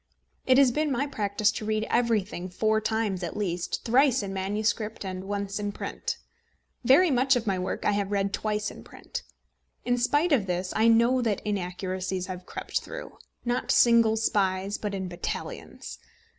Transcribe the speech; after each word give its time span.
It 0.47 0.57
has 0.57 0.71
been 0.71 0.91
my 0.91 1.05
practice 1.05 1.51
to 1.51 1.63
read 1.63 1.85
everything 1.87 2.49
four 2.49 2.81
times 2.81 3.21
at 3.21 3.37
least 3.37 3.83
thrice 3.85 4.23
in 4.23 4.33
manuscript 4.33 5.05
and 5.05 5.25
once 5.25 5.59
in 5.59 5.71
print. 5.71 6.17
Very 6.83 7.11
much 7.11 7.35
of 7.35 7.45
my 7.45 7.59
work 7.59 7.85
I 7.85 7.91
have 7.91 8.09
read 8.11 8.33
twice 8.33 8.71
in 8.71 8.83
print. 8.83 9.21
In 9.85 9.99
spite 9.99 10.31
of 10.31 10.47
this 10.47 10.73
I 10.75 10.87
know 10.87 11.21
that 11.21 11.45
inaccuracies 11.45 12.25
have 12.25 12.47
crept 12.47 12.81
through, 12.81 13.15
not 13.45 13.69
single 13.69 14.17
spies, 14.17 14.79
but 14.79 14.95
in 14.95 15.07
battalions. 15.07 15.99